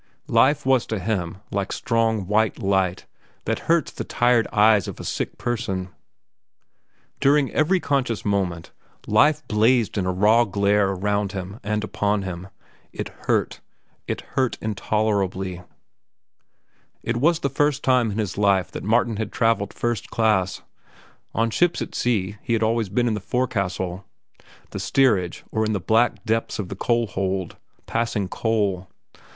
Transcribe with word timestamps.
Life 0.33 0.65
was 0.65 0.87
to 0.87 0.97
him 0.97 1.37
like 1.51 1.71
strong, 1.71 2.25
white 2.25 2.57
light 2.57 3.05
that 3.45 3.59
hurts 3.69 3.91
the 3.91 4.03
tired 4.03 4.47
eyes 4.51 4.87
of 4.87 4.99
a 4.99 5.03
sick 5.03 5.37
person. 5.37 5.89
During 7.19 7.51
every 7.51 7.79
conscious 7.79 8.25
moment 8.25 8.71
life 9.05 9.47
blazed 9.47 9.99
in 9.99 10.07
a 10.07 10.11
raw 10.11 10.43
glare 10.45 10.89
around 10.89 11.33
him 11.33 11.59
and 11.63 11.83
upon 11.83 12.23
him. 12.23 12.47
It 12.91 13.09
hurt. 13.27 13.59
It 14.07 14.21
hurt 14.21 14.57
intolerably. 14.59 15.61
It 17.03 17.17
was 17.17 17.37
the 17.41 17.47
first 17.51 17.83
time 17.83 18.09
in 18.09 18.17
his 18.17 18.39
life 18.39 18.71
that 18.71 18.83
Martin 18.83 19.17
had 19.17 19.31
travelled 19.31 19.71
first 19.71 20.09
class. 20.09 20.63
On 21.35 21.51
ships 21.51 21.79
at 21.79 21.93
sea 21.93 22.37
he 22.41 22.53
had 22.53 22.63
always 22.63 22.89
been 22.89 23.07
in 23.07 23.13
the 23.13 23.19
forecastle, 23.19 24.05
the 24.71 24.79
steerage, 24.79 25.43
or 25.51 25.63
in 25.63 25.73
the 25.73 25.79
black 25.79 26.23
depths 26.25 26.57
of 26.57 26.69
the 26.69 26.75
coal 26.75 27.05
hold, 27.05 27.55
passing 27.85 28.27
coal. 28.27 28.87